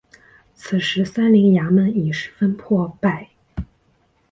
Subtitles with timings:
[0.55, 3.29] 此时三陵衙门已十分破败。